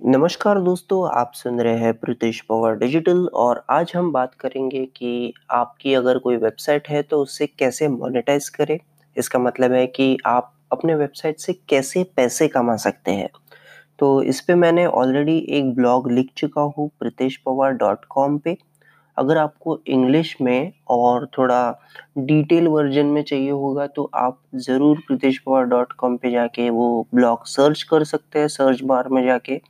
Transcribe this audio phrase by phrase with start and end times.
[0.00, 5.32] नमस्कार दोस्तों, आप सुन रहे हैं प्रीतिश पवार डिजिटल और आज हम बात करेंगे कि
[5.50, 8.78] आपकी अगर कोई वेबसाइट है तो उसे कैसे मोनेटाइज़ करें।
[9.16, 13.28] इसका मतलब है कि आप अपने वेबसाइट से कैसे पैसे कमा सकते हैं।
[13.98, 18.56] तो इस पे मैंने ऑलरेडी एक ब्लॉग लिख चुका हूँ प्रीतेश पवार डॉट कॉम पर
[19.16, 21.60] अगर आपको इंग्लिश में और थोड़ा
[22.18, 27.06] डिटेल वर्ज़न में चाहिए होगा तो आप ज़रूर प्रीतेश पवार डॉट कॉम पर जाके वो
[27.14, 29.60] ब्लॉग सर्च कर सकते हैं सर्च बार में जाके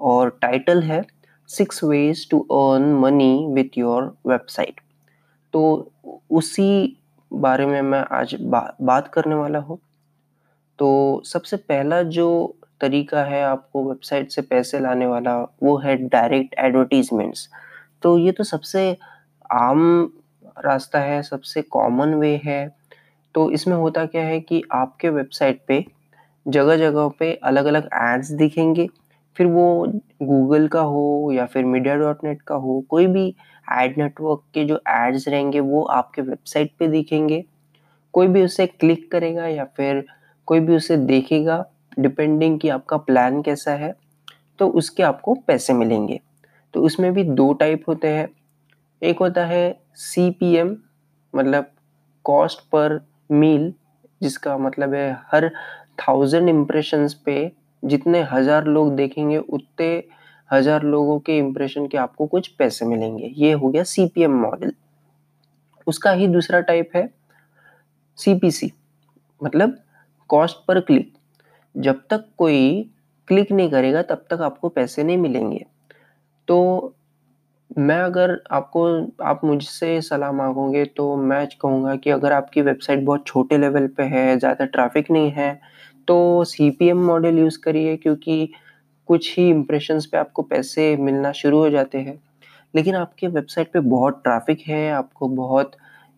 [0.00, 1.02] और टाइटल है
[1.48, 4.80] six ways to earn money with your website
[5.54, 5.90] तो
[6.30, 6.96] उसी
[7.32, 9.78] बारे में मैं आज बा, बात करने वाला हूँ।
[10.78, 16.54] तो सबसे पहला जो तरीका है आपको वेबसाइट से पैसे लाने वाला वो है डायरेक्ट
[16.58, 17.48] एडवर्टीजमेंट्स
[18.02, 18.96] तो ये तो सबसे
[19.52, 20.10] आम
[20.64, 22.68] रास्ता है सबसे कॉमन वे है।
[23.34, 25.84] तो इसमें होता क्या है कि आपके वेबसाइट पे
[26.46, 28.88] जगह जगह पे अलग अलग एड्स दिखेंगे।
[29.36, 29.86] फिर वो
[30.22, 33.26] गूगल का हो या फिर मीडिया डॉट नेट का हो, कोई भी
[33.72, 37.44] एड नेटवर्क के जो एड्स रहेंगे, वो आपके वेबसाइट पे दिखेंगे।
[38.14, 40.04] कोई भी उसे क्लिक करेगा या फिर
[40.48, 41.64] कोई भी उसे देखेगा
[41.98, 43.94] डिपेंडिंग कि आपका प्लान कैसा है
[44.58, 46.20] तो उसके आपको पैसे मिलेंगे।
[46.74, 48.28] तो उसमें भी दो टाइप होते हैं।
[49.02, 50.76] एक होता है सी पी एम
[51.34, 51.70] मतलब
[52.24, 52.98] कॉस्ट पर
[53.32, 53.72] मील
[54.22, 55.48] जिसका मतलब है हर
[56.00, 57.36] थाउज़ेंड इम्प्रेशंस पे
[57.84, 60.02] जितने हज़ार लोग देखेंगे, उतने
[60.50, 64.72] हज़ार लोगों के इम्प्रेशन के आपको कुछ पैसे मिलेंगे। ये हो गया सीपीएम मॉडल
[65.86, 67.08] उसका ही दूसरा टाइप है
[68.18, 68.72] सीपीसी
[69.40, 69.76] मतलब
[70.30, 71.12] कॉस्ट पर क्लिक
[71.74, 72.90] जब तक कोई
[73.28, 75.64] क्लिक नहीं करेगा, तब तक आपको पैसे नहीं मिलेंगे।
[76.48, 76.94] तो
[77.70, 78.86] मैं अगर आपको,
[79.22, 84.02] आप मुझसे सलाह मांगोगे तो मैं कहूँगा कि अगर आपकी वेबसाइट बहुत छोटे लेवल पे
[84.04, 85.60] है, ज़्यादा ट्रैफ़िक नहीं है
[86.08, 88.48] तो C P M model use करिए क्योंकि
[89.08, 92.18] कुछ ही इम्प्रेशंस पे आपको पैसे मिलना शुरू हो जाते हैं।
[92.74, 95.72] लेकिन आपके वेबसाइट पे बहुत ट्रैफ़िक है, आपको बहुत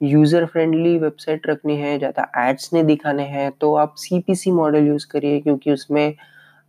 [0.00, 5.06] यूज़र फ्रेंडली वेबसाइट रखनी है, ज़्यादा एड्स नहीं दिखाने हैं तो आप CPC मॉडल यूज़
[5.10, 6.14] करिए क्योंकि उसमें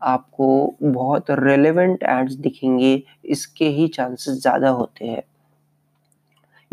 [0.01, 5.21] आपको बहुत रेलेवेंट एड्स दिखेंगे, इसके ही चांसेस ज़्यादा होते हैं।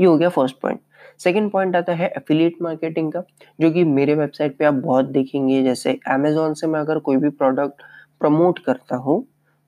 [0.00, 0.80] ये हो गया फ़र्स्ट पॉइंट
[1.20, 3.22] सेकेंड पॉइंट आता है एफिलिएट मार्केटिंग का,
[3.58, 7.28] जो कि मेरे वेबसाइट पे आप बहुत देखेंगे, जैसे अमेजोन से मैं अगर कोई भी
[7.30, 7.82] प्रोडक्ट
[8.20, 9.24] प्रमोट करता हूँ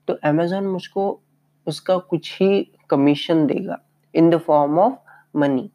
[0.07, 1.19] तो अमेजोन मुझको
[1.67, 3.77] उसका कुछ ही कमीशन देगा
[4.13, 4.93] in the form of
[5.35, 5.69] money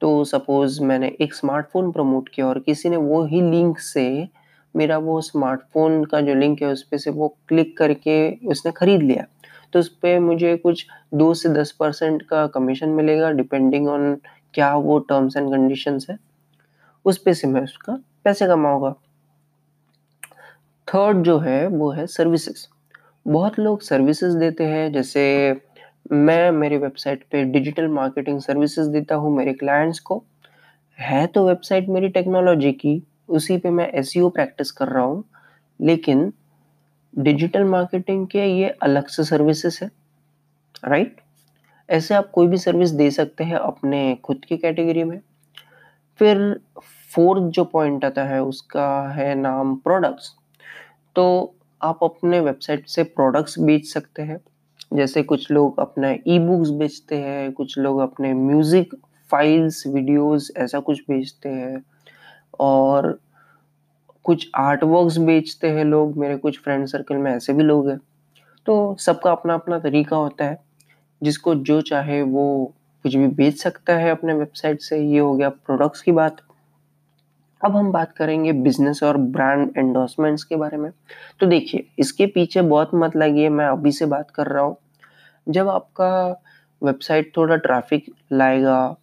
[0.00, 4.06] तो सपोज़ मैंने एक स्मार्टफ़ोन प्रमोट किया और किसी ने वो ही लिंक से
[4.74, 8.16] मेरा वो स्मार्टफ़ोन का जो लिंक है, उस पर से वो क्लिक करके
[8.46, 9.24] उसने खरीद लिया।
[9.72, 14.14] तो उस पर मुझे कुछ दो से दस परसेंट का कमीशन मिलेगा डिपेंडिंग ऑन
[14.54, 16.18] क्या वो टर्म्स एंड कंडीशंस है।
[17.04, 18.94] उस पे से मैं उसका पैसे कमाऊँगा।
[20.88, 22.66] थर्ड जो है, वो है सर्विसेज़
[23.26, 25.60] बहुत लोग सर्विसेज़ देते हैं, जैसे
[26.12, 30.22] मैं मेरी वेबसाइट पे डिजिटल मार्केटिंग सर्विसेज़ देता हूँ मेरे क्लाइंट्स को।
[30.98, 35.24] है तो वेबसाइट मेरी टेक्नोलॉजी की, उसी पे मैं एस प्रैक्टिस कर रहा हूँ,
[35.80, 36.32] लेकिन
[37.14, 39.90] डिजिटल मार्केटिंग के ये अलग से सर्विसेज़ है
[40.84, 41.20] राइट
[41.88, 45.20] ऐसे आप कोई भी सर्विस दे सकते हैं अपने खुद की कैटेगरी में।
[46.20, 46.38] फिर
[47.14, 50.32] फोर्थ जो पॉइंट आता है, उसका है नाम प्रोडक्ट्स
[51.16, 54.38] तो आप अपने वेबसाइट से प्रोडक्ट्स बेच सकते हैं।
[54.94, 58.94] जैसे कुछ लोग अपने ई बुक्स बेचते हैं, कुछ लोग अपने म्यूज़िक
[59.30, 61.82] फाइल्स वीडियोस ऐसा कुछ बेचते हैं।
[62.60, 63.18] और
[64.24, 68.00] कुछ आर्ट वर्क्स बेचते हैं लोग, मेरे कुछ फ्रेंड सर्कल में ऐसे भी लोग हैं।
[68.66, 70.58] तो सबका अपना अपना तरीका होता है।
[71.22, 75.48] जिसको जो चाहे वो कुछ भी बेच सकता है अपने वेबसाइट से, ये हो गया
[75.48, 76.36] प्रोडक्ट्स की बात।
[77.64, 80.90] अब हम बात करेंगे बिज़नेस और ब्रांड एंडोर्समेंट्स के बारे में।
[81.40, 84.76] तो देखिए, इसके पीछे बहुत मत लगिए, मैं अभी से बात कर रहा हूँ।
[85.48, 86.42] जब आपका
[86.82, 88.96] वेबसाइट थोड़ा ट्रैफ़िक लाएगा,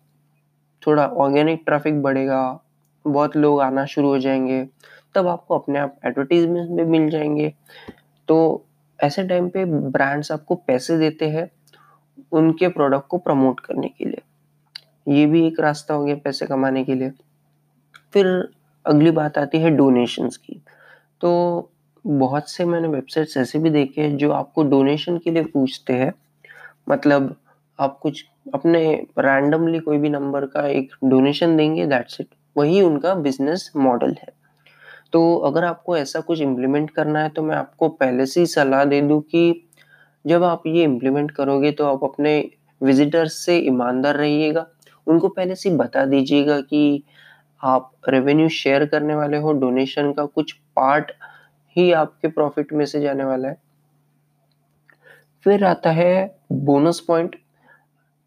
[0.87, 2.59] थोड़ा ऑर्गेनिक ट्रैफ़िक बढ़ेगा,
[3.07, 4.67] बहुत लोग आना शुरू हो जाएँगे
[5.15, 7.53] तब आपको अपने आप एडवर्टीजमेंट भी मिल जाएँगे।
[8.27, 8.65] तो
[8.99, 11.51] ऐसे टाइम पे ब्रांड्स आपको पैसे देते हैं
[12.31, 14.21] उनके प्रोडक्ट को प्रमोट करने के लिए।
[15.07, 17.11] ये भी एक रास्ता हो गया पैसे कमाने के लिए।
[18.13, 18.49] फिर
[18.85, 20.61] अगली बात आती है डोनेशंस की।
[21.21, 21.71] तो
[22.07, 26.13] बहुत से मैंने वेबसाइट्स ऐसे भी देखे हैं जो आपको डोनेशन के लिए पूछते हैं।
[26.89, 27.35] मतलब
[27.79, 32.27] आप कुछ अपने रैंडमली कोई भी नंबर का एक डोनेशन देंगे दैट्स इट
[32.57, 34.38] वही उनका बिज़नेस मॉडल है।
[35.13, 38.83] तो अगर आपको ऐसा कुछ इम्प्लीमेंट करना है तो मैं आपको पहले से ही सलाह
[38.85, 39.69] दे दूँ कि
[40.25, 42.39] जब आप ये इम्प्लीमेंट करोगे तो आप अपने
[42.81, 44.65] विजिटर्स से ईमानदार रहिएगा।
[45.07, 47.03] उनको पहले से बता दीजिएगा कि
[47.61, 51.11] आप रेवेन्यू शेयर करने वाले हो डोनेशन का कुछ पार्ट
[51.75, 53.57] ही आपके प्रॉफिट में से जाने वाला है।
[55.45, 57.35] फिर आता है बोनस पॉइंट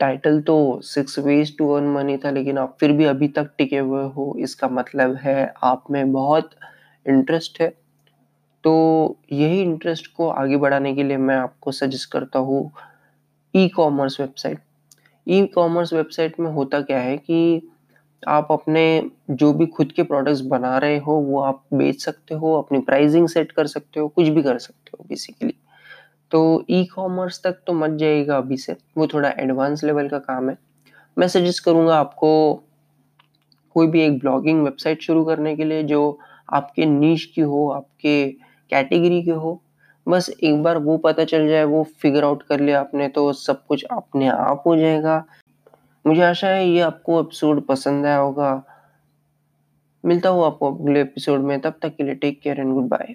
[0.02, 3.78] टाइटल तो six ways to earn money था, लेकिन आप फिर भी अभी तक टिके
[3.78, 6.50] हुए हो, इसका मतलब है आप में बहुत
[7.06, 7.68] इंटरेस्ट है।
[8.64, 12.70] तो यही इंटरेस्ट को आगे बढ़ाने के लिए मैं आपको सजेस्ट करता हूँ
[13.54, 14.58] e commerce website
[15.26, 17.68] e commerce website में होता क्या है कि
[18.22, 22.54] आप अपने जो भी खुद के प्रोडक्ट्स बना रहे हो, वो आप बेच सकते हो,
[22.54, 25.54] अपनी प्राइसिंग सेट कर सकते हो, कुछ भी कर सकते हो बेसिकली
[26.32, 30.50] तो ई कॉमर्स तक तो मत जाइएगा अभी से। वो थोड़ा एडवांस लेवल का काम
[30.50, 30.56] है।
[31.16, 32.54] मैं सजेस्ट करूँगा आपको
[33.76, 36.18] कोई भी एक ब्लॉगिंग वेबसाइट शुरू करने के लिए जो
[36.52, 38.26] आपके नीच की हो, आपके
[38.70, 39.60] कैटेगरी के हो।
[40.06, 43.64] बस एक बार वो पता चल जाए, वो फिगर आउट कर लिया आपने तो सब
[43.66, 45.24] कुछ अपने आप हो जाएगा।
[46.04, 48.62] मुझे आशा है ये आपको एपिसोड पसंद आया होगा।
[50.04, 53.14] मिलता हूँ आपको अगले एपिसोड में। तब तक के लिए take care and good bye